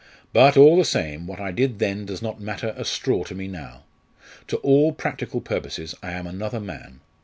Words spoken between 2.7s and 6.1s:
a straw to me now. To all practical purposes